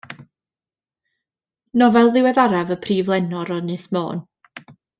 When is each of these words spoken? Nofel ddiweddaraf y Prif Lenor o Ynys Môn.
Nofel 1.83 2.09
ddiweddaraf 2.15 2.73
y 2.77 2.79
Prif 2.87 3.13
Lenor 3.15 3.53
o 3.57 3.59
Ynys 3.65 3.87
Môn. 3.99 4.25